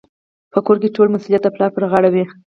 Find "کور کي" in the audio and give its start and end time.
0.65-0.89